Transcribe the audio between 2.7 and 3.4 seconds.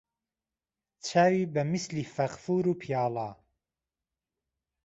پیاڵه